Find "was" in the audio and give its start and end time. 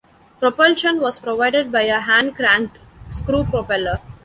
0.99-1.19